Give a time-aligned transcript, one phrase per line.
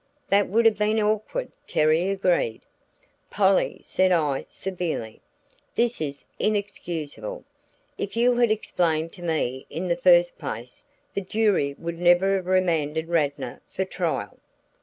[0.29, 2.63] "That would have been awkward," Terry agreed.
[3.29, 5.21] "Polly," said I, severely.
[5.75, 7.43] "This is inexcusable!
[7.99, 12.47] If you had explained to me in the first place, the jury would never have
[12.47, 14.37] remanded Radnor for trial."